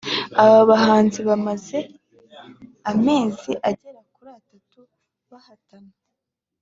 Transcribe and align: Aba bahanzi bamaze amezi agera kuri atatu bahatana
Aba 0.43 0.61
bahanzi 0.69 1.19
bamaze 1.29 1.77
amezi 2.91 3.51
agera 3.69 3.99
kuri 4.13 4.29
atatu 4.39 4.79
bahatana 5.31 5.93